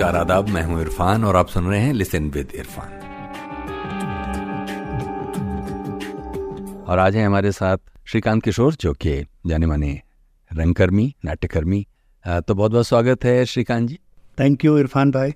[0.00, 2.92] नमस्कार आदाब मैं हूँ इरफान और आप सुन रहे हैं लिसन विद इरफान।
[6.88, 9.90] और आज है हमारे साथ श्रीकांत किशोर जो कि जाने माने
[10.50, 11.86] रंगकर्मी नाट्यकर्मी।
[12.24, 13.98] तो बहुत बहुत स्वागत है श्रीकांत जी।
[14.38, 15.32] थैंक यू इरफान भाई।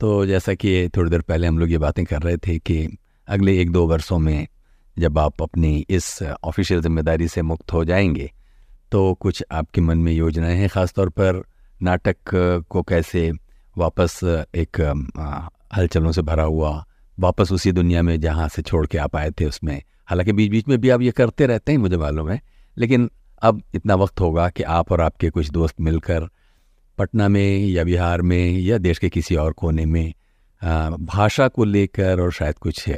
[0.00, 2.98] तो जैसा कि थोड़ी देर पहले हम लोग ये बातें कर रहे थे कि
[3.28, 4.46] अगले एक दो वर्षों में
[4.96, 8.32] जब आप अपनी इस ऑफिशियल ज़िम्मेदारी से मुक्त हो जाएँगे
[8.92, 11.42] तो कुछ आपके मन में योजनाएँ हैं ख़ासतौर पर
[11.82, 12.16] नाटक
[12.70, 13.32] को कैसे
[13.78, 14.20] वापस,
[14.54, 14.80] एक
[15.72, 16.84] हलचलों से भरा हुआ,
[17.18, 20.68] वापस उसी दुनिया में जहाँ से छोड़ के आप आए थे उसमें। हालाँकि बीच बीच
[20.68, 22.40] में भी आप ये करते रहते हैं, मुझे मालूम है।
[22.76, 23.10] लेकिन
[23.42, 26.28] अब इतना वक्त होगा कि आप और आपके कुछ दोस्त मिलकर
[26.98, 30.12] पटना में या बिहार में या देश के किसी और कोने में
[31.00, 32.88] भाषा को लेकर और शायद कुछ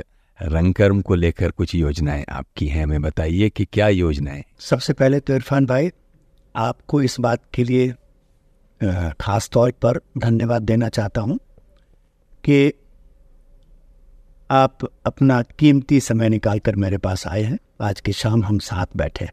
[0.43, 4.45] रंगकर्म को लेकर कुछ योजनाएँ आपकी हैं। हमें बताइए कि क्या योजनाएँ?
[4.61, 5.91] सबसे पहले तो इरफान भाई,
[6.57, 7.95] आपको इस बात के लिए
[8.83, 11.39] ख़ास तौर पर धन्यवाद देना चाहता हूँ
[12.45, 12.73] कि
[14.51, 18.97] आप अपना कीमती समय निकाल कर मेरे पास आए हैं। आज की शाम हम साथ
[18.97, 19.29] बैठे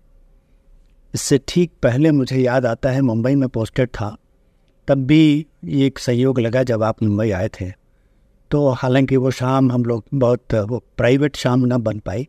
[1.14, 4.16] इससे ठीक पहले मुझे याद आता है मुंबई में पोस्टेड था।
[4.88, 7.72] तब भी एक सहयोग लगा जब आप मुंबई आए थे।
[8.52, 12.24] तो हालाँकि वो शाम हम लोग बहुत, वो प्राइवेट शाम ना बन पाई,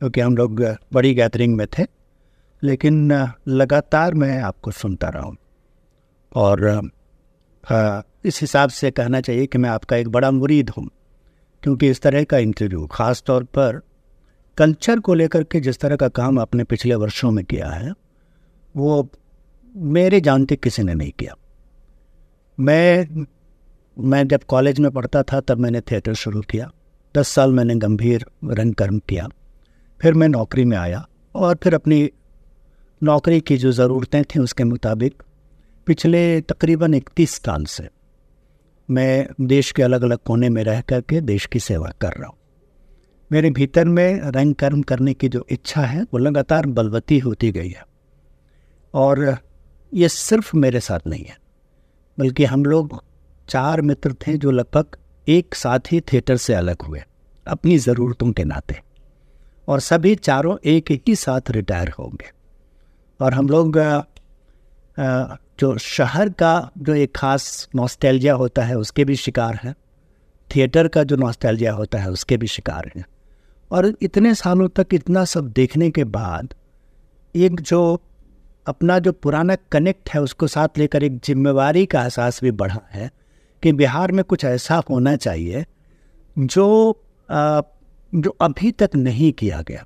[0.00, 1.86] क्योंकि हम लोग बड़ी गैदरिंग में थे।
[2.62, 3.12] लेकिन,
[3.48, 5.36] लगातार मैं आपको सुनता रहा हूँ।
[6.36, 6.66] और
[7.64, 10.88] आ, इस हिसाब से कहना चाहिए कि मैं आपका एक बड़ा मुरीद हूँ
[11.62, 13.80] क्योंकि इस तरह का इंटरव्यू ख़ास तौर पर
[14.58, 17.92] कल्चर को लेकर के जिस तरह का काम आपने पिछले वर्षों में किया है
[18.74, 19.08] वो
[19.74, 21.34] मेरे जानते किसी ने नहीं किया।
[22.58, 23.26] मैं
[23.96, 26.70] मैं जब कॉलेज में पढ़ता था तब मैंने थिएटर शुरू किया।
[27.14, 29.28] दस साल मैंने गंभीर रंग कर्म किया।
[30.00, 32.08] फिर मैं नौकरी में आया और फिर अपनी
[33.02, 35.22] नौकरी की जो ज़रूरतें थीं उसके मुताबिक
[35.86, 37.88] पिछले तकरीबन इकतीस साल से
[38.88, 42.28] मैं देश के अलग अलग कोने में रह कर के देश की सेवा कर रहा
[42.28, 42.36] हूँ।
[43.30, 47.68] मेरे भीतर में रंग कर्म करने की जो इच्छा है, वो लगातार बलवती होती गई
[47.68, 47.84] है।
[48.94, 49.36] और
[49.92, 51.36] ये सिर्फ़ मेरे साथ नहीं है,
[52.18, 53.02] बल्कि हम लोग
[53.48, 54.96] चार मित्र थे जो लगभग
[55.26, 57.02] एक साथ ही थिएटर से अलग हुए,
[57.46, 58.80] अपनी ज़रूरतों के नाते।
[59.68, 62.30] और सभी चारों एक ही साथ रिटायर होंगे
[63.20, 63.78] और हम लोग
[65.58, 69.74] जो शहर का जो एक ख़ास नॉस्टैल्जिया होता है उसके भी शिकार हैं।
[70.50, 73.04] थिएटर का जो नॉस्टैल्जिया होता है उसके भी शिकार हैं।
[73.70, 76.54] और इतने सालों तक इतना सब देखने के बाद
[77.34, 78.02] एक जो
[78.66, 83.10] अपना जो पुराना कनेक्ट है उसको साथ लेकर एक जिम्मेवारी का एहसास भी बढ़ा है
[83.62, 85.64] कि बिहार में कुछ ऐसा होना चाहिए
[86.38, 86.90] जो
[87.30, 87.60] आ,
[88.14, 89.84] जो अभी तक नहीं किया गया।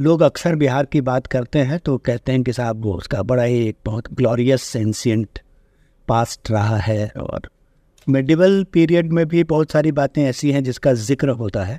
[0.00, 3.42] लोग अक्सर बिहार की बात करते हैं तो कहते हैं कि साहब वो उसका बड़ा
[3.42, 5.38] ही एक बहुत ग्लोरियस सेंसियंट
[6.08, 7.48] पास्ट रहा है और
[8.06, 11.78] मेडिवल पीरियड में भी बहुत सारी बातें ऐसी हैं जिसका ज़िक्र होता है।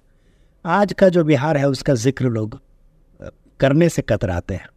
[0.65, 2.59] आज का जो बिहार है उसका ज़िक्र लोग
[3.59, 4.67] करने से कतराते हैं।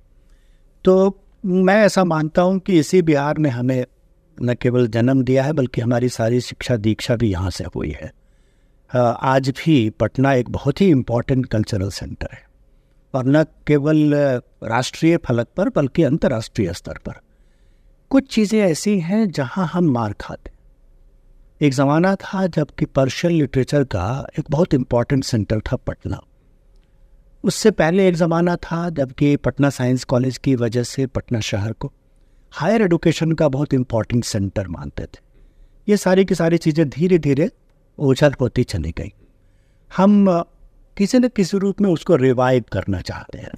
[0.85, 3.85] तो मैं ऐसा मानता हूँ कि इसी बिहार ने हमें
[4.39, 8.11] न केवल जन्म दिया है, बल्कि हमारी सारी शिक्षा दीक्षा भी यहाँ से हुई है।
[8.91, 12.43] आज भी पटना एक बहुत ही इम्पोर्टेंट कल्चरल सेंटर है।
[13.15, 14.15] और न केवल
[14.65, 17.21] राष्ट्रीय फलक पर, बल्कि अंतर्राष्ट्रीय स्तर पर।
[18.11, 20.53] कुछ चीज़ें ऐसी हैं जहाँ हम मार खाते
[21.61, 26.21] एक ज़माना था जबकि पर्शियन लिटरेचर का एक बहुत इंपॉर्टेंट सेंटर था पटना।
[27.45, 31.93] उससे पहले एक ज़माना था जबकि पटना साइंस कॉलेज की वजह से पटना शहर को
[32.53, 35.23] हायर एडुकेशन का बहुत इंपॉर्टेंट सेंटर मानते थे।
[35.89, 37.51] ये सारी की सारी चीज़ें धीरे धीरे
[37.99, 39.13] ओझल होती चली गई।
[39.91, 40.27] हम
[40.99, 43.53] किसी न किसी रूप में उसको रिवाइव करना चाहते हैं।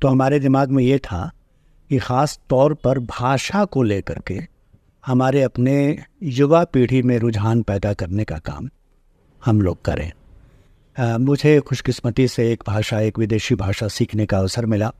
[0.00, 1.30] तो हमारे दिमाग में ये था
[1.90, 4.40] कि ख़ास तौर पर भाषा को लेकर के
[5.06, 8.68] हमारे अपने युवा पीढ़ी में रुझान पैदा करने का काम
[9.44, 10.12] हम लोग करें।
[10.98, 14.92] आ, मुझे खुशकिस्मती से एक भाषा एक विदेशी भाषा सीखने का अवसर मिला।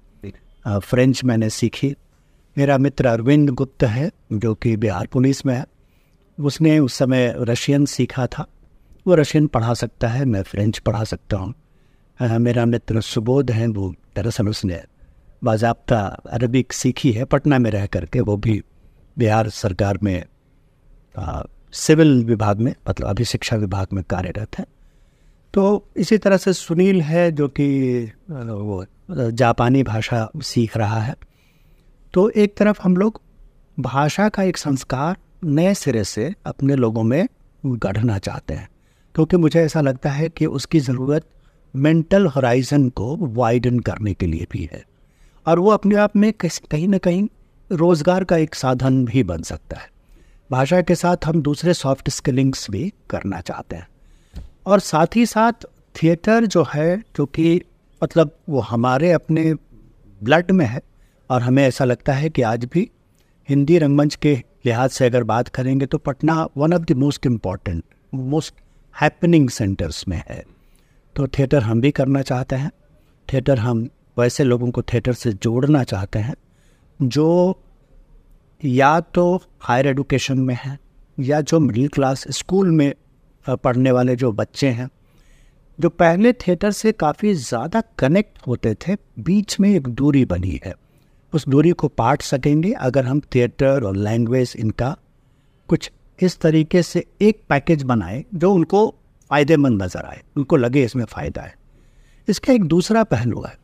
[0.66, 1.94] आ, फ्रेंच मैंने सीखी।
[2.58, 5.64] मेरा मित्र अरविंद गुप्त है जो कि बिहार पुलिस में है।
[6.40, 8.46] उसने उस समय रशियन सीखा था।
[9.06, 11.54] वो रशियन पढ़ा सकता है मैं फ्रेंच पढ़ा सकता हूँ।
[12.20, 14.80] मेरा मित्र सुबोध है वो दरअसल उसने
[15.44, 15.98] बाजाबता
[16.30, 18.62] अरबिक सीखी है पटना में रह करके वो भी
[19.18, 20.24] बिहार सरकार में
[21.18, 21.42] आ,
[21.72, 24.66] सिविल विभाग में मतलब अभी शिक्षा विभाग में कार्यरत है।
[25.54, 27.68] तो इसी तरह से सुनील है जो कि
[28.30, 28.84] वो
[29.30, 31.14] जापानी भाषा सीख रहा है।
[32.14, 33.20] तो एक तरफ़ हम लोग
[33.80, 37.26] भाषा का एक संस्कार नए सिरे से अपने लोगों में
[37.66, 38.68] गढ़ना चाहते हैं
[39.14, 41.26] क्योंकि मुझे ऐसा लगता है कि उसकी ज़रूरत
[41.78, 44.84] मेंटल हॉराइजन को वाइडन करने के लिए भी है।
[45.46, 47.28] और वो अपने आप में कहीं ना कहीं
[47.70, 49.90] रोज़गार का एक साधन भी बन सकता है।
[50.50, 53.88] भाषा के साथ हम दूसरे सॉफ्ट स्किलिंग्स भी करना चाहते हैं।
[54.66, 57.60] और साथ ही साथ थिएटर जो है, जो कि
[58.02, 59.52] मतलब वो हमारे अपने
[60.20, 60.80] ब्लड में है,
[61.30, 62.90] और हमें ऐसा लगता है कि आज भी
[63.48, 64.34] हिंदी रंगमंच के
[64.66, 67.84] लिहाज से अगर बात करेंगे तो Patna one of the most important
[68.14, 68.54] most
[68.94, 70.44] happening centres में है।
[71.18, 72.70] तो थिएटर हम भी करना चाहते हैं।
[73.28, 76.34] थिएटर हम वैसे लोगों को थिएटर से जोड़ना चाहते हैं,
[77.00, 77.58] जो
[78.60, 79.24] या तो
[79.60, 80.78] हायर एडुकेशन में है,
[81.18, 82.92] या जो मिडिल क्लास स्कूल में
[83.46, 84.88] पढ़ने वाले जो बच्चे हैं,
[85.78, 90.74] जो पहले थिएटर से काफ़ी ज़्यादा कनेक्ट होते थे, बीच में एक दूरी बनी है।
[91.32, 94.96] उस दूरी को पाट सकेंगे अगर हम थिएटर और लैंग्वेज इनका
[95.68, 98.94] कुछ इस तरीके से एक पैकेज बनाए, जो उनको
[99.30, 101.54] फ़ायदेमंद नज़र आए, उनको लगे इसमें फ़ायदा है।
[102.28, 103.56] इसका एक दूसरा पहलू है।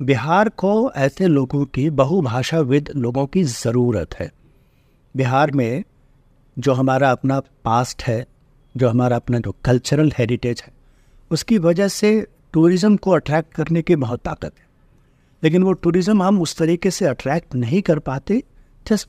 [0.00, 4.30] बिहार को ऐसे लोगों की बहुभाषाविद लोगों की ज़रूरत है।
[5.14, 5.84] बिहार में
[6.56, 8.26] जो हमारा अपना पास्ट है,
[8.74, 10.72] जो हमारा अपना जो कल्चरल हेरिटेज है,
[11.30, 14.68] उसकी वजह से टूरिज़्म को अट्रैक्ट करने की बहुत ताकत है।
[15.42, 18.42] लेकिन वो टूरिज़्म हम उस तरीके से अट्रैक्ट नहीं कर पाते
[18.86, 19.08] जस्ट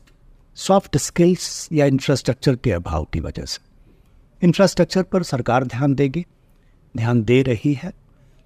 [0.57, 3.70] सॉफ्ट स्किल्स या इंफ्रास्ट्रक्चर के अभाव की वजह से।
[4.43, 6.25] इंफ्रास्ट्रक्चर पर सरकार ध्यान देगी,
[6.97, 7.91] ध्यान दे रही है।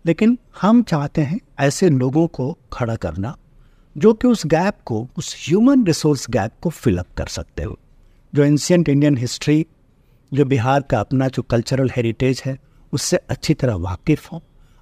[0.06, 3.38] लेकिन हम चाहते हैं ऐसे लोगों को खड़ा करना,
[3.97, 7.80] जो कि उस गैप को, उस ह्यूमन रिसोर्स गैप को फिलअप कर सकते हो।
[8.36, 9.65] जो एंशियंट इंडियन हिस्ट्री
[10.33, 12.59] जो बिहार का अपना जो कल्चरल हेरिटेज है,
[12.94, 14.39] उससे अच्छी तरह वाकिफ़ हों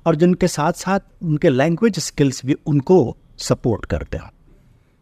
[0.08, 4.30] और जिनके साथ साथ उनके लैंग्वेज स्किल्स भी उनको सपोर्ट करते हों।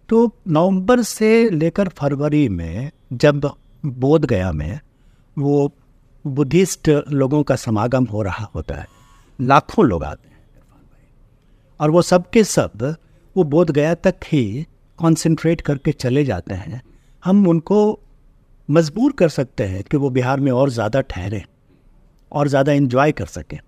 [0.10, 3.52] तो नवंबर से लेकर फरवरी में, जब
[3.86, 4.80] बोध गया में
[5.38, 5.72] वो
[6.26, 8.88] बुद्धिस्ट लोगों का समागम हो रहा होता है।
[9.40, 10.40] लाखों लोग आते हैं।
[11.80, 12.96] और वो सब के सब,
[13.36, 14.66] वो बोध गया तक ही
[15.00, 16.82] कंसंट्रेट करके चले जाते हैं।
[17.24, 18.00] हम उनको
[18.70, 21.44] मजबूर कर सकते हैं कि वो बिहार में और ज़्यादा ठहरें,
[22.32, 23.60] और ज़्यादा इन्जॉय कर सकें।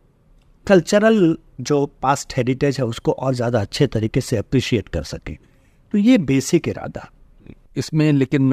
[0.67, 5.35] कल्चरल जो पास्ट हेरिटेज है, उसको और ज़्यादा अच्छे तरीके से अप्रिशिएट कर सकें।
[5.93, 7.09] तो ये बेसिक इरादा।
[7.75, 8.51] इसमें लेकिन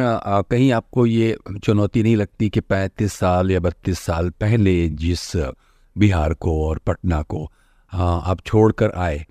[0.51, 5.33] कहीं आपको ये चुनौती नहीं लगती कि पैंतीस साल या बत्तीस साल पहले जिस
[5.97, 7.45] बिहार को और पटना को
[7.93, 9.25] आप छोड़ कर आए,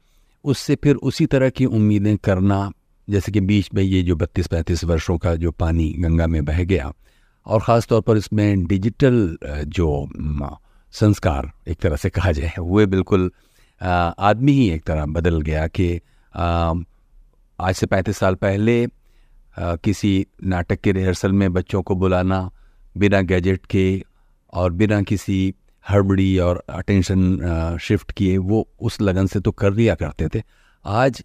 [0.46, 2.72] उससे फिर उसी तरह की उम्मीदें करना,
[3.08, 6.64] जैसे कि बीच में ये जो बत्तीस पैंतीस वर्षों का जो पानी गंगा में बह
[6.64, 6.92] गया
[7.46, 9.38] और ख़ास तौर पर इसमें डिजिटल
[9.68, 10.10] जो
[10.94, 13.32] संस्कार एक तरह से कहा जाए, वो बिल्कुल
[13.82, 15.96] आदमी ही एक तरह बदल गया कि
[16.34, 18.86] आज से पैंतीस साल पहले
[19.60, 22.50] किसी नाटक के रिहर्सल में बच्चों को बुलाना,
[22.96, 24.04] बिना गैजेट के
[24.54, 25.54] और बिना किसी
[25.86, 30.44] हड़बड़ी और अटेंशन शिफ्ट किए, वो उस लगन से तो कर लिया करते थे।
[30.86, 31.24] आज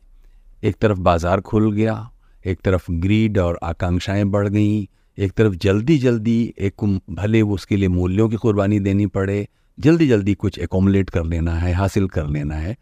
[0.62, 2.10] एक तरफ़ बाज़ार खुल गया,
[2.44, 4.88] एक तरफ़ ग्रीड और आकांक्षाएँ बढ़ गई,
[5.18, 9.46] एक तरफ़ जल्दी जल्दी एक भले वो उसके लिए मूल्यों की कुर्बानी देनी पड़े
[9.78, 12.76] जल्दी जल्दी कुछ एकोमलेट कर लेना है, हासिल कर लेना है।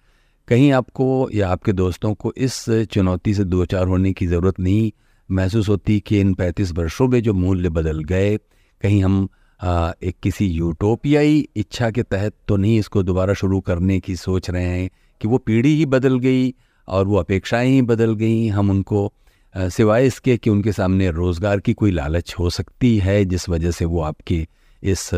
[0.49, 4.91] कहीं आपको या आपके दोस्तों को इस चुनौती से दो चार होने की ज़रूरत नहीं
[5.31, 8.37] महसूस होती कि इन पैंतीस वर्षों में जो मूल्य बदल गए
[8.81, 9.29] कहीं हम
[9.61, 14.51] आ, एक किसी यूटोपियाई इच्छा के तहत तो नहीं इसको दोबारा शुरू करने की सोच
[14.51, 14.91] रहे हैं
[15.21, 16.55] कि वो पीढ़ी ही बदल गई
[16.89, 19.13] और वो अपेक्षाएँ ही बदल गई हम उनको
[19.55, 23.85] सिवाय इसके कि उनके सामने रोज़गार की कोई लालच हो सकती है जिस वजह से
[23.85, 24.47] वो आपकी
[24.83, 25.11] इस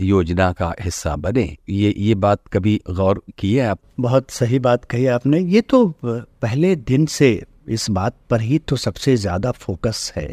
[0.00, 3.78] योजना का हिस्सा बने। ये ये बात कभी गौर की है आप?
[4.00, 8.76] बहुत सही बात कही आपने। ये तो पहले दिन से इस बात पर ही तो
[8.76, 10.28] सबसे ज़्यादा फोकस है।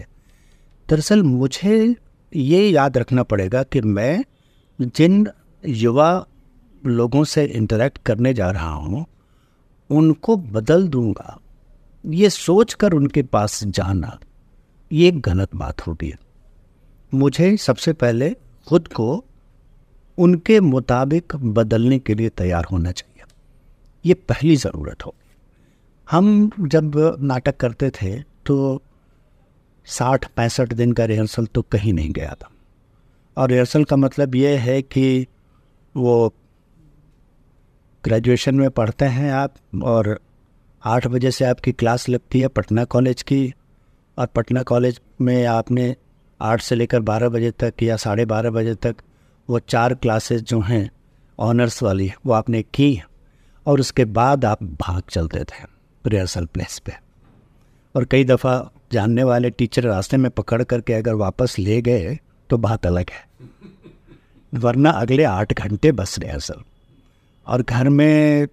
[0.88, 1.96] दरअसल मुझे
[2.32, 4.24] ये याद रखना पड़ेगा कि मैं
[4.80, 5.28] जिन
[5.64, 6.26] युवा
[6.84, 9.06] लोगों से इंटरेक्ट करने जा रहा हूँ,
[9.90, 11.38] उनको बदल दूँगा।
[12.04, 14.18] ये सोच कर उनके पास जाना,
[14.92, 16.18] ये एक गलत बात होती है।
[17.12, 18.30] मुझे सबसे पहले
[18.68, 19.24] खुद को
[20.18, 23.24] उनके मुताबिक बदलने के लिए तैयार होना चाहिए।
[24.06, 25.14] ये पहली ज़रूरत हो
[26.12, 28.82] हम जब नाटक करते थे तो
[29.86, 32.50] साठ, पैंसठ दिन का रिहर्सल तो कहीं नहीं गया था।
[33.38, 35.28] और रिहर्सल का मतलब ये है कि
[35.96, 36.34] वो
[38.04, 40.20] ग्रेजुएशन में पढ़ते हैं आप और
[40.84, 43.54] आठ बजे से आपकी क्लास लगती है पटना कॉलेज की
[44.18, 45.96] और पटना कॉलेज में आपने
[46.42, 48.96] आठ से लेकर बारह बजे तक या साढ़े बारह बजे तक
[49.50, 50.90] वो चार क्लासेस जो हैं,
[51.40, 53.02] ऑनर्स वाली, वो आपने की
[53.66, 55.77] और उसके बाद आप भाग चलते थे।
[56.08, 56.94] रिहर्सल प्लेस पे।
[57.96, 62.18] और कई दफ़ा जानने वाले टीचर रास्ते में पकड़ करके अगर वापस ले गए
[62.50, 63.26] तो बात अलग है।
[64.54, 66.62] वरना अगले आठ घंटे बस रिहर्सल
[67.48, 68.48] और घर में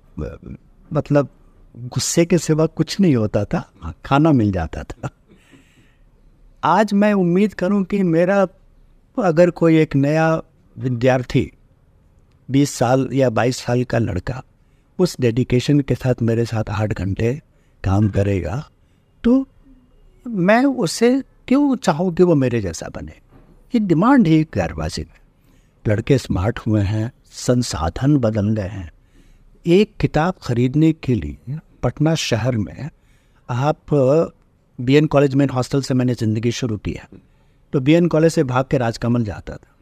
[0.92, 1.28] मतलब
[1.76, 3.60] गुस्से के सिवा कुछ नहीं होता था।
[4.04, 5.10] खाना मिल जाता था।
[6.64, 8.46] आज मैं उम्मीद करूँ कि मेरा
[9.16, 10.28] अगर कोई एक नया
[10.76, 11.50] विद्यार्थी
[12.48, 14.42] 20 साल या 22 साल का लड़का
[14.98, 17.32] उस डेडिकेशन के साथ मेरे साथ आठ घंटे
[17.84, 18.62] काम करेगा
[19.24, 19.46] तो
[20.26, 21.10] मैं उससे
[21.48, 23.12] क्यों चाहूँ कि वो मेरे जैसा बने?
[23.74, 25.18] ये डिमांड ही गैरबाजी में
[25.84, 28.90] लड़के स्मार्ट हुए हैं, संसाधन बदल गए हैं।
[29.66, 32.88] एक किताब खरीदने के लिए पटना शहर में
[33.48, 33.94] आप
[34.78, 37.08] बी एन कॉलेज में हॉस्टल से मैंने ज़िंदगी शुरू की है।
[37.72, 39.73] तो बी एन कॉलेज से भाग के राजकमल जाता था।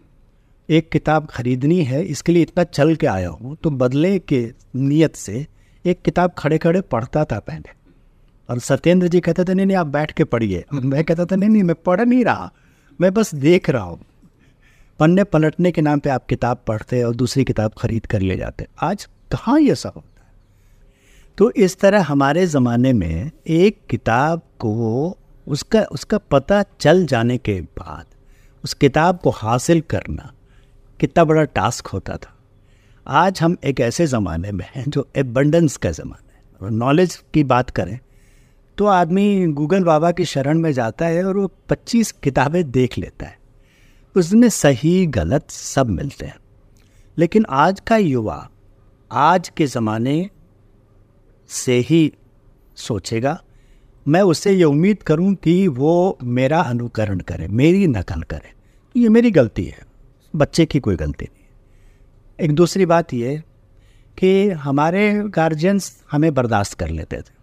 [0.73, 4.43] एक किताब खरीदनी है, इसके लिए इतना चल के आया हूँ तो बदले के
[4.76, 5.47] नीयत से
[5.85, 7.71] एक किताब खड़े खड़े पढ़ता था पहले।
[8.49, 11.50] और सत्येंद्र जी कहते थे, नहीं नहीं, आप बैठ के पढ़िए। मैं कहता था, नहीं
[11.50, 12.50] नहीं, मैं पढ़ नहीं रहा,
[13.00, 14.00] मैं बस देख रहा हूँ।
[15.00, 18.67] पन्ने पलटने के नाम पे आप किताब पढ़ते और दूसरी किताब खरीद कर ले जाते।
[18.81, 20.33] आज कहाँ ये सब होता है?
[21.38, 27.61] तो इस तरह हमारे ज़माने में एक किताब को उसका उसका पता चल जाने के
[27.61, 28.05] बाद,
[28.64, 30.33] उस किताब को हासिल करना
[31.02, 32.37] कितना बड़ा टास्क होता था।
[33.06, 37.44] आज हम एक ऐसे ज़माने में हैं जो एबंडेंस का ज़माना है। और नॉलेज की
[37.44, 37.99] बात करें
[38.78, 43.26] तो आदमी गूगल बाबा की शरण में जाता है और वो 25 किताबें देख लेता
[43.26, 43.38] है।
[44.16, 46.37] उसमें सही, गलत सब मिलते हैं।
[47.18, 48.50] लेकिन आज का युवा,
[49.12, 50.30] आज के ज़माने
[51.49, 52.12] से ही
[52.76, 53.42] सोचेगा,
[54.09, 58.52] मैं उससे ये उम्मीद करूँ कि वो मेरा अनुकरण करे, मेरी नकल करे।
[59.00, 59.91] ये मेरी गलती है।
[60.36, 61.44] बच्चे की कोई गलती नहीं।
[62.44, 63.42] एक दूसरी बात ये
[64.18, 67.42] कि हमारे गार्जियंस हमें बर्दाश्त कर लेते थे।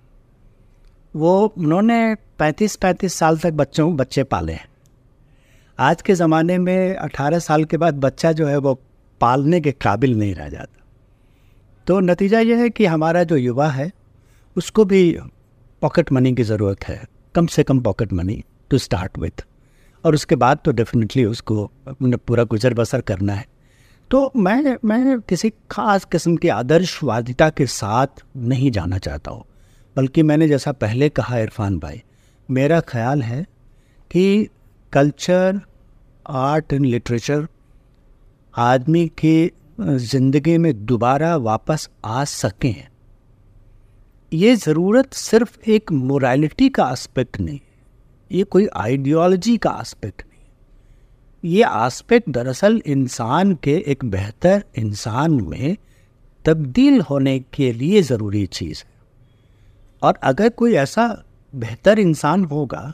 [1.16, 4.70] वो, उन्होंने 35-35 साल तक बच्चों, बच्चे पाले हैं।
[5.80, 8.82] आज के ज़माने में 18 साल के बाद बच्चा जो है वो
[9.22, 10.84] पालने के काबिल नहीं रह जाता।
[11.88, 13.92] तो नतीजा ये है कि हमारा जो युवा है,
[14.58, 15.18] उसको भी
[15.82, 17.06] पॉकेट मनी की ज़रूरत है,
[17.36, 19.46] कम से कम pocket money to start with
[20.04, 23.46] और उसके बाद तो डेफिनेटली उसको पूरा गुजर बसर करना है।
[24.12, 29.44] तो मैं मैं किसी खास किस्म की आदर्शवादिता के साथ नहीं जाना चाहता हूँ,
[29.96, 32.02] बल्कि मैंने जैसा पहले कहा इरफान भाई,
[32.50, 33.44] मेरा ख्याल है
[34.12, 34.50] कि
[34.94, 35.60] कल्चर,
[36.26, 37.48] आर्ट एंड लिटरेचर
[38.54, 42.88] आदमी की ज़िंदगी में दोबारा वापस आ सकें।
[44.32, 47.60] ये ज़रूरत सिर्फ़ एक मोरालिटी का एस्पेक्ट नहीं
[48.32, 55.76] ये कोई आइडियोलॉजी का एस्पेक्ट नहीं ये एस्पेक्ट दरअसल इंसान के एक बेहतर इंसान में
[56.46, 58.92] तब्दील होने के लिए ज़रूरी चीज़ है।
[60.02, 61.08] और अगर कोई ऐसा
[61.54, 62.94] बेहतर इंसान होगा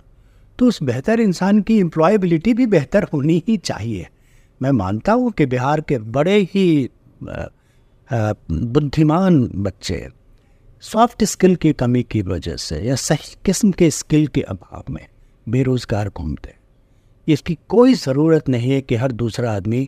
[0.59, 4.07] तो उस बेहतर इंसान की एम्प्लॉयबिलिटी भी बेहतर होनी ही चाहिए।
[4.61, 6.89] मैं मानता हूँ कि बिहार के बड़े ही
[8.09, 10.07] बुद्धिमान बच्चे
[10.83, 15.05] सॉफ्ट स्किल की कमी की वजह से या सही किस्म के स्किल के अभाव में
[15.47, 16.53] बेरोज़गार घूमते
[17.27, 19.87] इसकी कोई ज़रूरत नहीं है कि हर दूसरा आदमी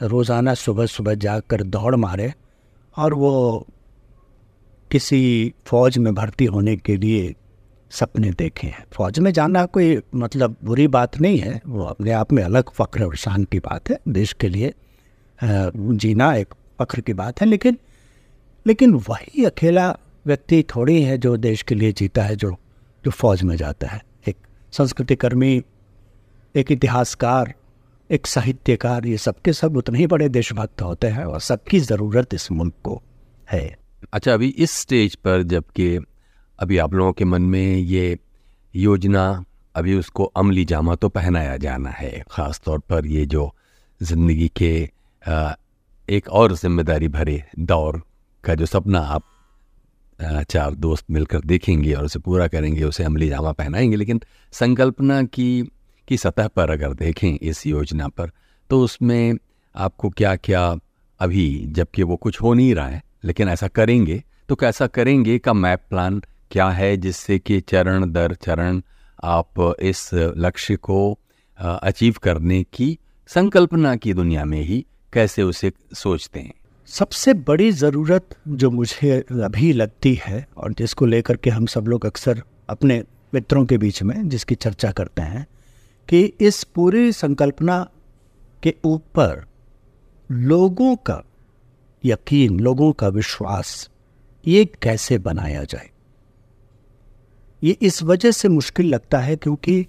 [0.00, 2.32] रोज़ाना सुबह सुबह जाग कर दौड़ मारे
[2.96, 3.66] और वो
[4.90, 7.34] किसी फ़ौज में भर्ती होने के लिए
[7.90, 12.32] सपने देखे हैं। फ़ौज में जाना कोई मतलब बुरी बात नहीं है, वो अपने आप
[12.32, 14.72] में अलग फ़ख्र और शान की बात है। देश के लिए
[15.38, 17.78] जीना एक फ़ख्र की बात है, लेकिन
[18.66, 19.90] लेकिन वही अकेला
[20.26, 22.50] व्यक्ति थोड़ी है जो देश के लिए जीता है, जो
[23.04, 24.00] जो फ़ौज में जाता है।
[24.72, 25.62] संस्कृति कर्मी
[26.54, 27.52] एक इतिहासकार,
[28.10, 32.50] एक साहित्यकार, ये सबके सब उतने ही बड़े देशभक्त होते हैं और सबकी ज़रूरत इस
[32.52, 33.02] मुल्क को
[33.50, 33.76] है।
[34.12, 35.96] अच्छा अभी इस स्टेज पर जबकि
[36.58, 38.18] अभी आप लोगों के मन में ये
[38.74, 39.44] योजना,
[39.74, 43.50] अभी उसको अमली जामा तो पहनाया जाना है ख़ास तौर पर ये जो
[44.00, 44.72] ज़िंदगी के
[46.08, 48.02] एक और ज़िम्मेदारी भरे दौर
[48.44, 49.24] का जो सपना आप
[50.20, 54.20] चार दोस्त मिलकर देखेंगे और उसे पूरा करेंगे, उसे अमली जामा पहनाएँगे। लेकिन
[54.52, 55.68] संकल्पना की
[56.08, 58.30] की सतह पर अगर देखें इस योजना पर
[58.70, 59.34] तो उसमें
[59.74, 60.76] आपको क्या क्या
[61.20, 65.52] अभी, जबकि वो कुछ हो नहीं रहा है, लेकिन ऐसा करेंगे तो कैसा करेंगे का
[65.52, 68.80] मैप प्लान क्या है, जिससे कि चरण दर चरण
[69.24, 71.18] आप इस लक्ष्य को
[71.58, 76.52] अचीव करने की संकल्पना की दुनिया में ही कैसे उसे सोचते हैं?
[76.88, 82.06] सबसे बड़ी ज़रूरत जो मुझे अभी लगती है और जिसको लेकर के हम सब लोग
[82.06, 85.46] अक्सर अपने मित्रों के बीच में जिसकी चर्चा करते हैं,
[86.08, 87.90] कि इस पूरी संकल्पना
[88.62, 89.46] के ऊपर
[90.30, 91.22] लोगों का
[92.04, 93.90] यकीन, लोगों का विश्वास,
[94.46, 95.90] ये कैसे बनाया जाए?
[97.64, 99.86] ये इस वजह से मुश्किल लगता है क्योंकि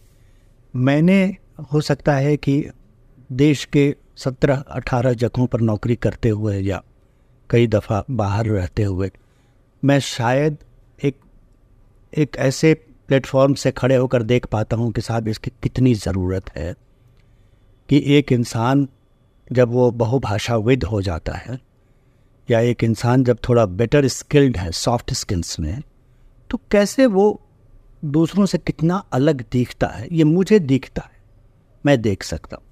[0.75, 1.38] मैंने,
[1.74, 2.70] हो सकता है कि
[3.32, 6.84] देश के सत्रह अठारह जगहों पर नौकरी करते हुए या
[7.50, 9.12] कई दफ़ा बाहर रहते हुए।
[9.84, 10.58] मैं शायद
[11.04, 11.16] एक
[12.18, 12.74] एक ऐसे
[13.08, 16.75] प्लेटफॉर्म से खड़े होकर देख पाता हूँ कि साहब इसकी कितनी ज़रूरत है
[17.89, 18.88] कि एक इंसान
[19.51, 21.60] जब वो बहुभाषाविद हो जाता है
[22.51, 25.82] या एक इंसान जब थोड़ा बेटर स्किल्ड है सॉफ्ट स्किल्स में
[26.50, 27.42] तो कैसे वो
[28.06, 30.08] दूसरों से कितना अलग दिखता है?
[30.12, 31.20] ये मुझे दिखता है।
[31.86, 32.66] मैं देख सकता हूँ।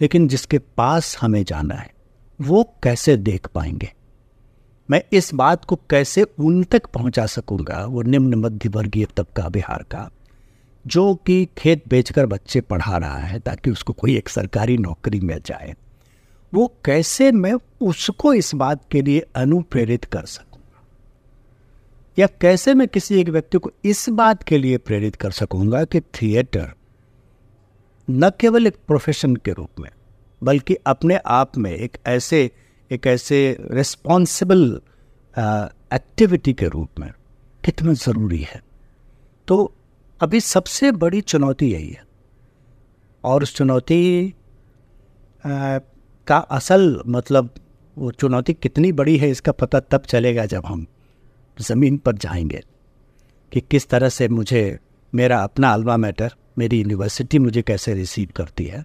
[0.00, 1.90] लेकिन जिसके पास हमें जाना है,
[2.40, 3.92] वो कैसे देख पाएँगे?
[4.88, 9.82] मैं इस बात को कैसे उन तक पहुँचा सकूँगा, वो निम्न मध्य वर्गीय तबका बिहार
[9.82, 10.10] का,
[10.86, 15.40] जो कि खेत बेचकर बच्चे पढ़ा रहा है ताकि उसको कोई एक सरकारी नौकरी मिल
[15.46, 15.74] जाए।
[16.52, 20.82] वो कैसे मैं उसको इस बात के लिए अनुप्रेरित कर सकूँगा
[22.18, 26.00] या कैसे मैं किसी एक व्यक्ति को इस बात के लिए प्रेरित कर सकूँगा कि
[26.00, 26.72] थिएटर
[28.08, 29.90] न केवल एक प्रोफेशन के रूप में,
[30.42, 32.50] बल्कि अपने आप में एक ऐसे
[32.94, 34.80] एक ऐसे रिस्पॉन्सिबल
[35.94, 37.10] एक्टिविटी के रूप में
[37.64, 38.62] कितना ज़रूरी है।
[39.48, 39.72] तो
[40.20, 42.02] अभी सबसे बड़ी चुनौती यही है।
[43.24, 44.34] और उस चुनौती
[45.46, 45.78] आ,
[46.26, 47.50] का असल मतलब
[47.98, 50.86] वो चुनौती कितनी बड़ी है इसका पता तब चलेगा जब हम
[51.58, 52.60] ज़मीन पर जाएँगे
[53.52, 54.78] कि किस तरह से मुझे
[55.14, 58.84] मेरा अपना अल्वा मैटर मेरी यूनिवर्सिटी मुझे कैसे रिसीव करती है।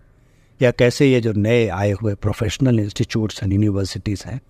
[0.61, 4.41] या कैसे ये जो नए आए हुए प्रोफेशनल इंस्टीट्यूट्स एंड यूनिवर्सिटीज़ हैं,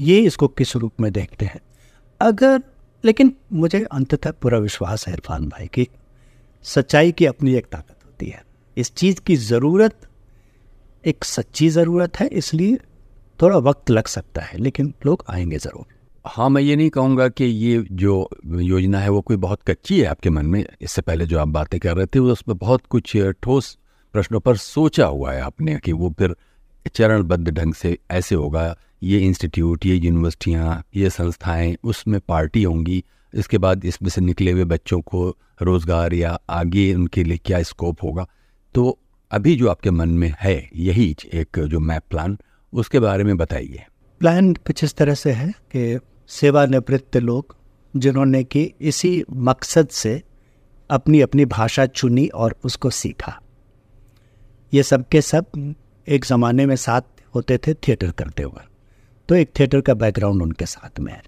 [0.00, 1.60] ये इसको किस रूप में देखते हैं?
[2.20, 2.62] अगर,
[3.04, 5.88] लेकिन मुझे अंततः पूरा विश्वास है इरफान भाई कि
[6.62, 8.44] सच्चाई की अपनी एक ताकत होती है।
[8.76, 10.08] इस चीज़ की ज़रूरत,
[11.06, 12.78] एक सच्ची ज़रूरत है, इसलिए
[13.42, 15.86] थोड़ा वक्त लग सकता है, लेकिन लोग आएँगे ज़रूर।
[16.26, 20.06] हाँ मैं ये नहीं कहूँगा कि ये जो योजना है वो कोई बहुत कच्ची है
[20.06, 23.78] आपके मन में। इससे पहले जो आप बातें कर रहे थे उसमें बहुत कुछ ठोस
[24.12, 26.36] प्रश्नों पर सोचा हुआ है आपने कि वो फिर
[26.94, 33.58] चरणबद्ध ढंग से ऐसे होगा, ये इंस्टीट्यूट, ये यूनिवर्सिटियाँ, ये संस्थाएँ, उसमें पार्टी होंगी, इसके
[33.58, 38.26] बाद इसमें से निकले हुए बच्चों को रोज़गार या आगे उनके लिए क्या स्कोप होगा?
[38.74, 38.98] तो
[39.30, 42.38] अभी जो आपके मन में है, यही एक जो मैप प्लान
[42.72, 43.84] उसके बारे में बताइए।
[44.20, 47.56] प्लान कुछ इस तरह से है कि सेवानिवृत्त लोग,
[47.96, 50.22] जिन्होंने कि इसी मकसद से
[50.90, 53.40] अपनी अपनी भाषा चुनी और उसको सीखा।
[54.74, 55.74] ये सब के सब
[56.08, 57.02] एक ज़माने में साथ
[57.34, 58.64] होते थे थिएटर करते हुए।
[59.28, 61.22] तो एक थिएटर का बैकग्राउंड उनके साथ में है।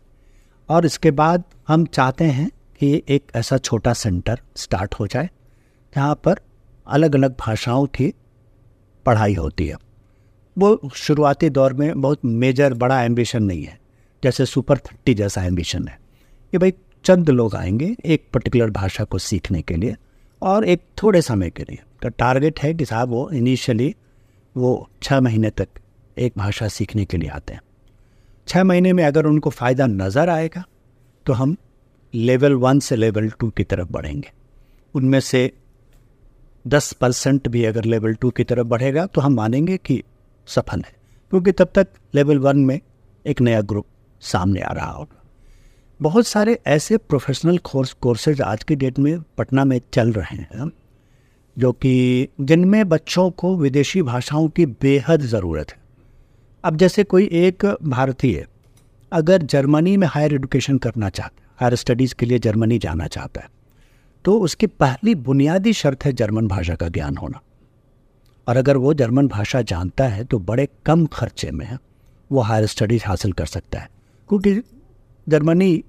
[0.69, 5.31] और इसके बाद हम चाहते हैं कि एक ऐसा छोटा सेंटर स्टार्ट हो जाए,
[5.97, 6.37] जहाँ पर
[6.87, 8.15] अलग अलग भाषाओं की
[9.07, 9.77] पढ़ाई होती है।
[10.59, 13.81] वो शुरुआती दौर में बहुत मेजर बड़ा एम्बिशन नहीं है,
[14.25, 16.01] जैसे सुपर थर्टी जैसा एम्बिशन है।
[16.53, 16.73] कि भाई
[17.05, 19.97] चंद लोग आएँगे एक पर्टिकुलर भाषा को सीखने के लिए
[20.43, 23.95] और एक थोड़े समय के लिए। तो टारगेट है कि साहब वो इनिशियली
[24.57, 25.69] वो छः महीने तक
[26.17, 27.61] एक भाषा सीखने के लिए आते हैं।
[28.49, 30.65] छः महीने में अगर उनको फ़ायदा नज़र आएगा
[31.27, 31.57] तो हम
[32.15, 34.31] लेवल वन से लेवल टू की तरफ़ बढ़ेंगे।
[34.95, 35.51] उनमें से
[36.65, 40.03] दस परसेंट भी अगर लेवल टू की तरफ़ बढ़ेगा तो हम मानेंगे कि
[40.49, 40.93] सफल है,
[41.33, 42.79] क्योंकि तब तक लेवल वन में
[43.25, 43.87] एक नया ग्रुप
[44.23, 45.17] सामने आ रहा होगा।
[46.01, 50.71] बहुत सारे ऐसे प्रोफेशनल कोर्स कोर्सेज आज के डेट में पटना में चल रहे हैं।
[51.57, 55.79] जो कि जिनमें बच्चों को विदेशी भाषाओं की बेहद ज़रूरत है।
[56.65, 58.47] अब जैसे कोई एक भारतीय
[59.13, 63.41] अगर जर्मनी में हायर एजुकेशन करना चाहता है हायर स्टडीज़ के लिए जर्मनी जाना चाहता
[63.41, 63.49] है
[64.25, 67.41] तो उसकी पहली बुनियादी शर्त है जर्मन भाषा का ज्ञान होना।
[68.49, 71.79] और अगर वो जर्मन भाषा जानता है तो बड़े कम खर्चे में
[72.31, 73.89] वो हायर स्टडीज़ हासिल कर सकता है।
[74.29, 74.61] क्योंकि
[75.27, 75.85] जर्मनी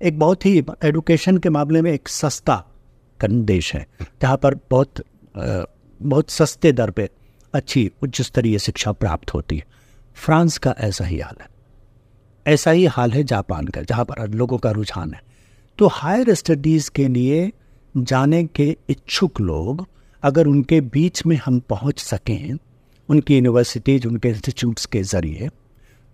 [0.00, 2.64] एक बहुत ही एडुकेशन के मामले में एक सस्ता
[3.24, 3.86] देश है।
[4.22, 5.02] जहाँ पर बहुत
[6.00, 7.08] बहुत सस्ते दर पे
[7.54, 9.64] अच्छी उच्च स्तरीय शिक्षा प्राप्त होती है।
[10.14, 11.48] फ्रांस का ऐसा ही हाल है।
[12.46, 15.20] ऐसा ही हाल है जापान का, जहाँ पर लोगों का रुझान है।
[15.78, 17.50] तो हायर स्टडीज़ के लिए
[17.96, 19.86] जाने के इच्छुक लोग
[20.22, 22.58] अगर उनके बीच में हम पहुँच सकें,
[23.08, 25.48] उनकी यूनिवर्सिटीज, उनके इंस्टीट्यूट्स के ज़रिए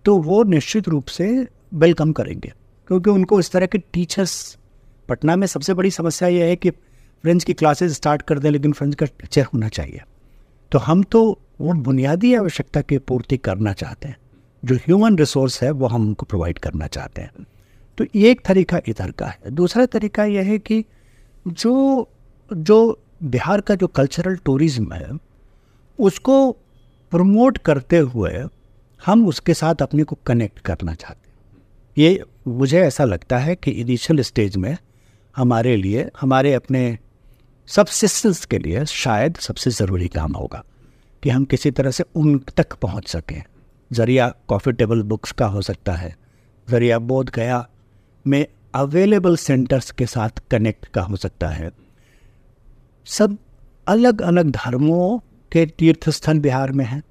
[0.05, 2.53] तो वो निश्चित रूप से वेलकम करेंगे।
[2.87, 4.57] क्योंकि उनको इस तरह के टीचर्स,
[5.09, 6.71] पटना में सबसे बड़ी समस्या यह है कि
[7.23, 10.01] फ्रेंच की क्लासेस स्टार्ट कर दें, लेकिन फ्रेंच का टीचर होना चाहिए।
[10.71, 11.19] तो हम तो
[11.61, 14.17] वो बुनियादी आवश्यकता की पूर्ति करना चाहते हैं।
[14.63, 17.45] जो ह्यूमन रिसोर्स है, वो हम उनको प्रोवाइड करना चाहते हैं।
[17.97, 20.83] तो ये एक तरीका इधर का है। दूसरा तरीका यह है कि
[21.47, 22.09] जो
[22.51, 25.09] जो बिहार का जो कल्चरल टूरिज़्म है,
[25.99, 26.51] उसको
[27.11, 28.31] प्रमोट करते हुए
[29.01, 31.35] हम उसके साथ अपने को कनेक्ट करना चाहते हैं।
[31.97, 34.77] ये मुझे ऐसा लगता है कि इनिशियल स्टेज में
[35.35, 36.97] हमारे लिए, हमारे अपने
[37.67, 40.63] सबसिस्टेंस के लिए शायद सबसे ज़रूरी काम होगा
[41.23, 43.41] कि हम किसी तरह से उन तक पहुँच सकें।
[43.91, 46.15] ज़रिया कॉफ़ी टेबल बुक्स का हो सकता है।
[46.67, 47.67] ज़रिया बोध गया
[48.25, 48.45] में
[48.75, 51.71] अवेलेबल सेंटर्स के साथ कनेक्ट का हो सकता है।
[53.07, 53.37] सब
[53.87, 55.17] अलग अलग धर्मों
[55.51, 57.01] के तीर्थ स्थल बिहार में हैं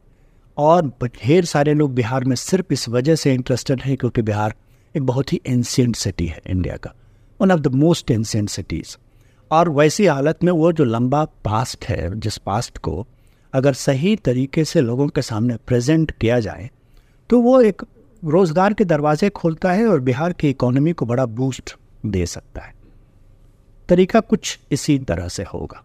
[0.56, 4.54] और ढेर सारे लोग बिहार में सिर्फ़ इस वजह से इंटरेस्टेड हैं क्योंकि बिहार
[4.94, 6.94] एक बहुत ही एंशियंट सिटी है इंडिया का।
[7.40, 8.96] One of the most ancient cities
[9.52, 13.06] और वैसी हालत में वो जो लंबा पास्ट है, जिस पास्ट को
[13.52, 16.70] अगर सही तरीके से लोगों के सामने प्रेजेंट किया जाए
[17.30, 17.82] तो वो एक
[18.22, 21.74] रोज़गार के दरवाजे खोलता है और बिहार की इकोनॉमी को बड़ा बूस्ट
[22.06, 22.74] दे सकता है।
[23.88, 25.82] तरीका कुछ इसी तरह से होगा।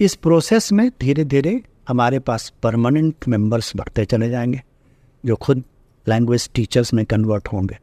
[0.00, 4.62] इस प्रोसेस में धीरे धीरे हमारे पास परमानेंट मेंबर्स बढ़ते चले जाएँगे,
[5.24, 5.62] जो खुद
[6.06, 7.78] लैंग्वेज टीचर्स में कन्वर्ट होंगे,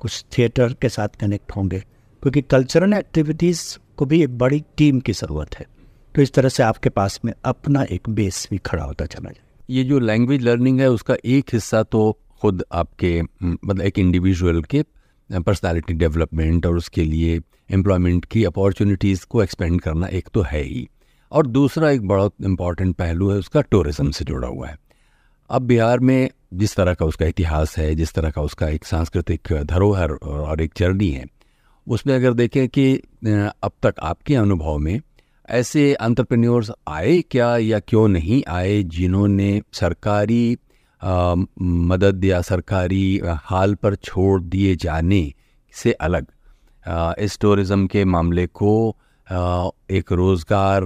[0.00, 1.78] कुछ थिएटर के साथ कनेक्ट होंगे,
[2.22, 5.66] क्योंकि कल्चरल एक्टिविटीज़ को भी एक बड़ी टीम की ज़रूरत है।
[6.14, 9.44] तो इस तरह से आपके पास में अपना एक बेस भी खड़ा होता चला जाए।
[9.70, 14.82] ये जो लैंग्वेज लर्निंग है, उसका एक हिस्सा तो खुद आपके मतलब एक इंडिविजुअल के
[15.30, 20.88] पर्सनालिटी डेवलपमेंट और उसके लिए एम्प्लॉयमेंट की अपॉर्चुनिटीज़ को एक्सपेंड करना एक तो है ही।
[21.32, 24.76] और दूसरा एक बहुत इंपॉर्टेंट पहलू है, उसका टूरिज़्म से जुड़ा हुआ है।
[25.50, 29.52] अब बिहार में जिस तरह का उसका इतिहास है, जिस तरह का उसका एक सांस्कृतिक
[29.64, 31.24] धरोहर और एक जर्नी है
[31.88, 32.94] उसमें अगर देखें कि
[33.62, 35.00] अब तक आपके अनुभव में
[35.50, 40.58] ऐसे अंतरप्रेन्योर्स आए क्या या क्यों नहीं आए जिन्होंने सरकारी
[41.02, 45.32] आ, मदद या सरकारी हाल पर छोड़ दिए जाने
[45.72, 46.26] से अलग?
[46.88, 48.96] आ, इस टूरिज़्म के मामले को
[49.32, 50.82] आ, एक रोज़गार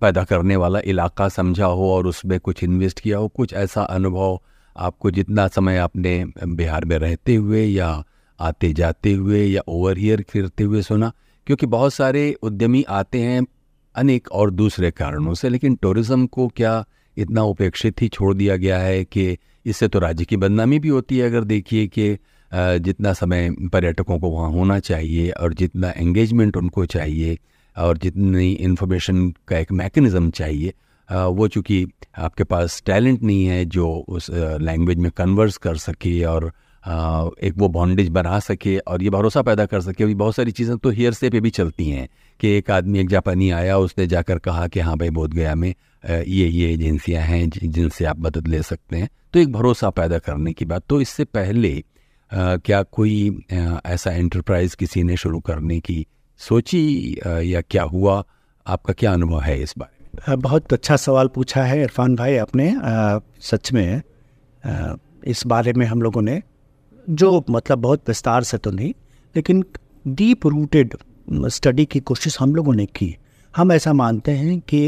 [0.00, 4.40] पैदा करने वाला इलाका समझा हो और उसमें कुछ इन्वेस्ट किया हो कुछ ऐसा अनुभव
[4.76, 8.04] आपको जितना समय आपने बिहार में रहते हुए या
[8.40, 11.12] आते जाते हुए या ओवर हीयर फिरते हुए सुना,
[11.46, 13.46] क्योंकि बहुत सारे उद्यमी आते हैं
[13.94, 16.84] अनेक और दूसरे कारणों से, लेकिन टूरिज़्म को क्या
[17.16, 21.18] इतना उपेक्षित ही छोड़ दिया गया है कि इससे तो राज्य की बदनामी भी होती
[21.18, 22.16] है, अगर देखिए कि
[22.52, 27.38] जितना समय पर्यटकों को वहाँ होना चाहिए और जितना एंगेजमेंट उनको चाहिए
[27.76, 30.72] और जितनी इन्फॉर्मेशन का एक मैकेनिज़्म चाहिए
[31.08, 31.86] वो चूँकि
[32.18, 36.50] आपके पास टैलेंट नहीं है जो उस लैंग्वेज में कन्वर्स कर सके और
[36.84, 40.76] एक वो बॉन्डेज बना सके और ये भरोसा पैदा कर सके। अभी बहुत सारी चीज़ें
[40.78, 42.08] तो हेयर से पे भी चलती हैं
[42.40, 45.68] कि एक आदमी एक जापानी आया, उसने जाकर कहा कि हाँ भाई बोध गया में
[46.04, 50.52] ये ये एजेंसियाँ हैं जिनसे आप मदद ले सकते हैं। तो एक भरोसा पैदा करने
[50.52, 51.82] की बात। तो इससे पहले
[52.32, 56.04] क्या कोई ऐसा एंटरप्राइज किसी ने शुरू करने की
[56.40, 58.22] सोची या क्या हुआ?
[58.66, 60.40] आपका क्या अनुभव है इस बारे में?
[60.40, 62.72] बहुत अच्छा सवाल पूछा है इरफान भाई आपने।
[63.42, 64.02] सच में
[65.26, 66.40] इस बारे में हम लोगों ने
[67.10, 68.92] जो मतलब बहुत विस्तार से तो नहीं,
[69.34, 69.64] लेकिन
[70.04, 70.96] डीप रूटेड
[71.48, 73.16] स्टडी की कोशिश हम लोगों ने की।
[73.54, 74.86] हम ऐसा मानते हैं कि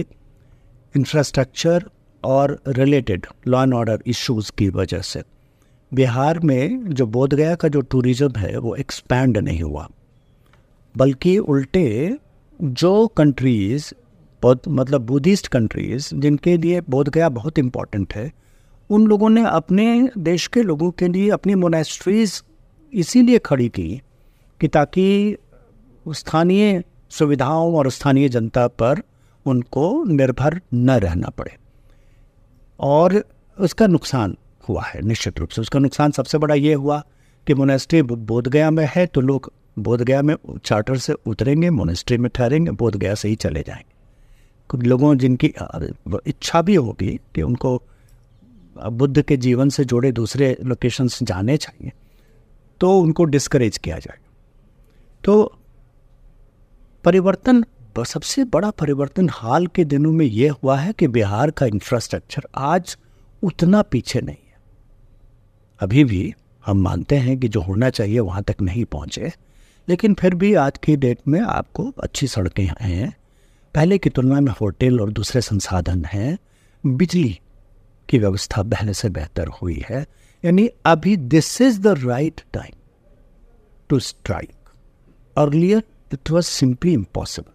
[0.95, 1.85] इंफ्रास्ट्रक्चर
[2.25, 5.23] और related law and order issues की वजह से
[5.93, 9.89] बिहार में जो बोधगया का जो टूरिज़्म है, वो एक्सपैंड नहीं हुआ।
[10.95, 12.17] बल्कि उल्टे
[12.61, 13.93] जो कंट्रीज़
[14.43, 18.31] बहुत मतलब बुद्धिस्ट कंट्रीज़ जिनके लिए बोधगया बहुत इंपॉर्टेंट है
[18.93, 22.43] उन लोगों ने अपने देश के लोगों के लिए अपनी मोनेस्ट्रीज
[22.93, 24.03] इसीलिए खड़ी की
[24.61, 25.37] कि ताकि
[26.09, 29.03] स्थानीय सुविधाओं और स्थानीय जनता पर
[29.47, 31.57] उनको निर्भर न रहना पड़े।
[32.81, 33.25] और
[33.59, 34.37] उसका नुकसान
[34.69, 37.03] हुआ है, निश्चित रूप से। उसका नुकसान सबसे बड़ा ये हुआ
[37.47, 42.71] कि मोनेस्ट्री बोधगया में है तो लोग बोधगया में चार्टर से उतरेंगे मोनेस्ट्री में ठहरेंगे,
[42.71, 43.91] बोधगया से ही चले जाएँगे
[44.69, 45.53] कुछ लोगों जिनकी
[46.27, 47.83] इच्छा भी होगी कि उनको
[48.77, 51.93] बुद्ध के जीवन से जुड़े दूसरे लोकेशंस जाने चाहिए
[52.81, 54.19] तो उनको डिस्करेज किया जाए।
[55.25, 55.55] तो
[57.05, 57.65] परिवर्तन,
[57.99, 62.97] सबसे बड़ा परिवर्तन हाल के दिनों में यह हुआ है कि बिहार का इंफ्रास्ट्रक्चर आज
[63.43, 64.61] उतना पीछे नहीं है।
[65.81, 69.33] अभी भी हम मानते हैं कि जो होना चाहिए वहाँ तक नहीं पहुँचे,
[69.89, 73.13] लेकिन फिर भी आज की डेट में आपको अच्छी सड़कें हैं।
[73.75, 76.39] पहले की तुलना में होटल और दूसरे संसाधन हैं,
[76.85, 77.39] बिजली
[78.13, 80.07] की व्यवस्था पहले से बेहतर हुई है,
[80.45, 82.73] यानी अभी this is the right time
[83.89, 84.69] to strike
[85.39, 87.53] earlier it was simply impossible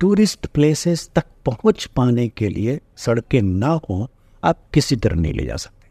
[0.00, 4.10] tourist places तक पहुँच पाने के लिए सड़कें ना हो,
[4.44, 5.88] आप किसी तरह नहीं ले जा सकते।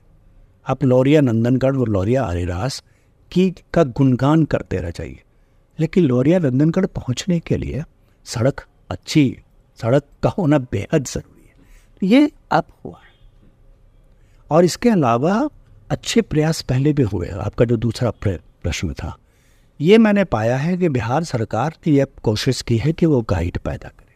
[0.68, 2.84] आप लौरिया नंदनगढ़ और लौरिया आरेरास
[3.32, 5.22] की का गुणगान करते रह जाइए।
[5.80, 7.84] लेकिन लौरिया नंदनगढ़ पहुँचने के लिए
[8.26, 9.38] सड़क अच्छी,
[9.82, 11.56] सड़क का होना बेहद ज़रूरी है।
[12.04, 13.15] ये अब हुआ। है
[14.52, 15.50] और इसके अलावा
[15.92, 19.16] अच्छे प्रयास पहले भी हुए आपका जो दूसरा प्रश्न था,
[19.80, 23.58] ये मैंने पाया है कि बिहार सरकार ने यह कोशिश की है कि वो गाइड
[23.58, 24.14] पैदा करे।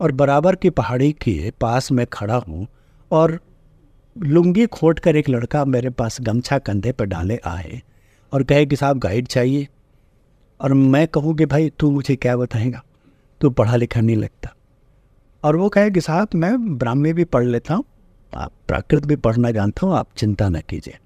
[0.00, 2.66] और बराबर की पहाड़ी के पास में खड़ा हूँ
[3.10, 3.38] और
[4.16, 7.80] लुंगी खोट कर एक लड़का मेरे पास गमछा कंधे पर डाले आए
[8.32, 9.68] और कहे कि साहब गाइड चाहिए।
[10.60, 12.82] और मैं कहूँ कि भाई तू मुझे क्या बताएगा?
[13.40, 14.54] तू पढ़ा लिखा नहीं लगता।
[15.44, 17.84] और वो कहे कि साहब मैं ब्राह्मी भी पढ़ लेता हूँ।
[18.36, 20.98] आप प्राकृत भी पढ़ना जानता हूँ, आप चिंता न कीजिए।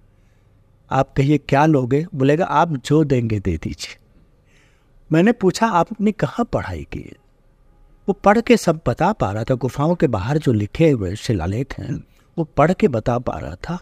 [0.91, 3.97] आप कहिए, क्या लोगे बोलेगा, आप जो देंगे दे दीजिए।
[5.13, 7.17] मैंने पूछा आपने कहाँ पढ़ाई की?
[8.09, 11.79] वो पढ़ के सब बता पा रहा था, गुफाओं के बाहर जो लिखे हुए शिलालेख
[11.79, 12.05] हैं,
[12.39, 13.75] वो पढ़ के बता पा रहा था।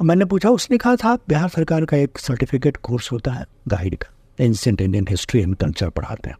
[0.00, 3.96] और मैंने पूछा, उसने कहा था, बिहार सरकार का एक सर्टिफिकेट कोर्स होता है गाइड
[3.96, 6.36] का ancient Indian history and culture पढ़ाते हैं।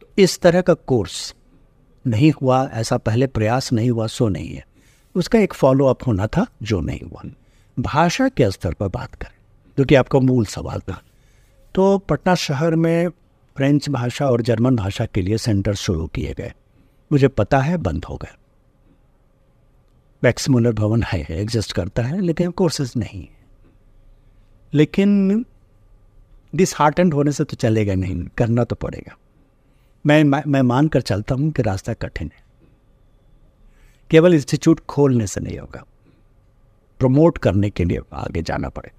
[0.00, 1.34] तो इस तरह का कोर्स
[2.06, 4.66] नहीं हुआ, ऐसा पहले प्रयास नहीं हुआ, सो नहीं है।
[5.14, 7.22] उसका एक फॉलो अप होना था, जो नहीं हुआ।
[7.78, 9.38] भाषा के स्तर पर बात करें,
[9.78, 11.02] जो कि आपका मूल सवाल था।
[11.74, 13.08] तो पटना शहर में
[13.56, 16.52] फ्रेंच भाषा और जर्मन भाषा के लिए सेंटर शुरू किए गए।
[17.12, 18.34] मुझे पता है, बंद हो गए।
[20.22, 23.36] वैक्समुलर भवन है एग्जिस्ट करता है, लेकिन कोर्सेज नहीं है।
[24.74, 25.44] लेकिन
[26.54, 29.16] डिस हार्टेंड होने से तो चलेगा नहीं, करना तो पड़ेगा।
[30.06, 32.44] मैं मैं मान कर चलता हूँ कि रास्ता कठिन है।
[34.10, 35.84] केवल इंस्टीट्यूट खोलने से नहीं होगा।
[37.00, 38.90] प्रमोट करने के लिए आगे जाना पड़े।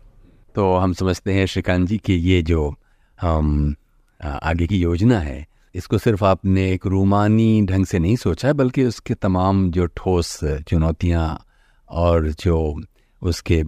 [0.56, 2.74] तो हम समझते हैं श्रीकांत जी कि ये जो,
[3.20, 3.76] हम
[4.22, 8.84] आगे की योजना है, इसको सिर्फ़ आपने एक रूमानी ढंग से नहीं सोचा है बल्कि
[8.84, 11.28] उसके तमाम जो ठोस चुनौतियाँ
[11.90, 12.60] और जो
[13.22, 13.64] उसके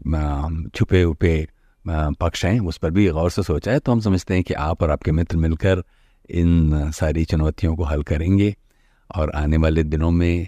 [0.70, 1.48] छुपे उपे
[1.86, 4.82] पक्ष हैं, उस पर भी गौर से सोचा है। तो हम समझते हैं कि आप
[4.84, 5.84] और आपके मित्र मिलकर
[6.30, 8.56] इन सारी चुनौतियों को हल करेंगे
[9.16, 10.48] और आने वाले दिनों में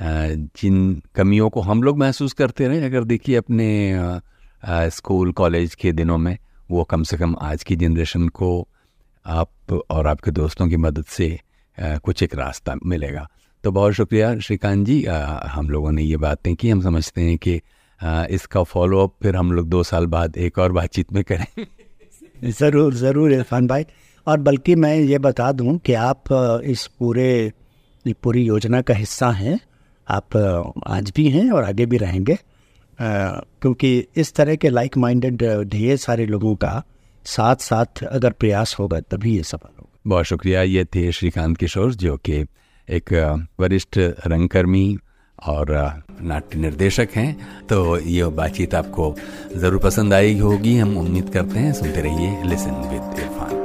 [0.00, 4.20] जिन कमियों को हम लोग महसूस करते रहे, अगर देखिए अपने
[4.90, 6.36] स्कूल, कॉलेज के दिनों में,
[6.70, 8.68] वो कम से कम आज की जनरेशन को
[9.26, 11.38] आप और आपके दोस्तों की मदद से
[11.78, 13.28] कुछ एक रास्ता मिलेगा।
[13.64, 17.60] तो बहुत शुक्रिया श्रीकांत जी हम लोगों ने ये बातें की, हम समझते हैं कि
[18.34, 21.46] इसका फॉलोअप फिर हम लोग दो साल बाद एक और बातचीत में करें।
[22.50, 23.84] ज़रूर ज़रूर इरफान भाई।
[24.30, 26.32] और बल्कि मैं ये बता दूँ कि आप
[26.64, 27.52] इस पूरे
[28.22, 29.58] पूरी योजना का हिस्सा हैं।
[30.08, 30.36] आप
[30.86, 32.36] आज भी हैं और आगे भी रहेंगे।
[32.98, 36.82] क्योंकि इस तरह के लाइक माइंडेड ढेर सारे लोगों का
[37.26, 41.94] साथ साथ अगर प्रयास होगा, तभी ये सफल होगा। बहुत शुक्रिया। ये थे श्रीकांत किशोर,
[41.94, 42.44] जो कि
[42.88, 43.12] एक
[43.60, 44.96] वरिष्ठ रंगकर्मी
[45.38, 45.72] और
[46.22, 49.14] नाट्य निर्देशक हैं। तो ये बातचीत आपको
[49.56, 53.59] ज़रूर पसंद आई होगी। हम उम्मीद करते हैं, सुनते रहिए लिसन विद इरफान